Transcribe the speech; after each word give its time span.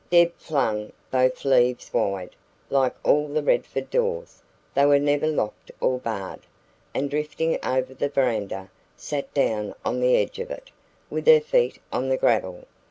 Deb 0.09 0.33
flung 0.35 0.91
both 1.11 1.45
leaves 1.45 1.93
wide 1.93 2.35
like 2.71 2.95
all 3.07 3.27
the 3.27 3.43
Redford 3.43 3.91
doors, 3.91 4.41
they 4.73 4.83
were 4.83 4.97
never 4.97 5.27
locked 5.27 5.69
or 5.79 5.99
barred 5.99 6.39
and 6.91 7.07
drifting 7.07 7.63
over 7.63 7.93
the 7.93 8.09
verandah, 8.09 8.71
sat 8.97 9.31
down 9.35 9.75
on 9.85 9.99
the 9.99 10.17
edge 10.17 10.39
of 10.39 10.49
it, 10.49 10.71
with 11.11 11.27
her 11.27 11.39
feet 11.39 11.77
on 11.93 12.09
the 12.09 12.17
gravel. 12.17 12.65